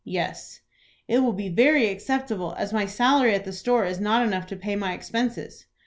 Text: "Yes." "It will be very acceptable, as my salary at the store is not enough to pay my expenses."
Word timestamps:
"Yes." 0.03 0.61
"It 1.07 1.19
will 1.19 1.33
be 1.33 1.49
very 1.49 1.89
acceptable, 1.89 2.55
as 2.57 2.73
my 2.73 2.87
salary 2.87 3.35
at 3.35 3.45
the 3.45 3.53
store 3.53 3.85
is 3.85 3.99
not 3.99 4.25
enough 4.25 4.47
to 4.47 4.55
pay 4.55 4.75
my 4.75 4.93
expenses." 4.93 5.67